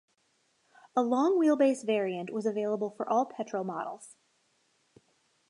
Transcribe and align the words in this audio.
A 0.95 1.03
long-wheelbase 1.03 1.85
variant 1.85 2.31
was 2.31 2.47
available 2.47 2.89
for 2.89 3.07
all 3.07 3.27
petrol 3.27 3.63
models. 3.63 4.15